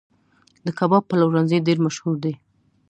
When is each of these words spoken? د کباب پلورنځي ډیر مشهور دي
د 0.65 0.67
کباب 0.79 1.03
پلورنځي 1.11 1.57
ډیر 1.67 1.77
مشهور 1.85 2.15
دي 2.23 2.33